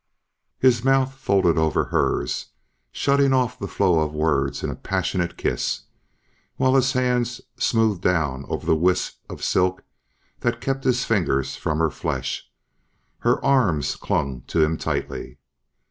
[0.57, 2.47] His mouth folded over hers,
[2.91, 5.81] shutting off the flow of words in a passionate kiss,
[6.55, 9.83] while his hands smoothed down over the wisp of silk
[10.39, 12.49] that kept his fingers from her flesh.
[13.19, 15.37] Her arms clung to him tightly.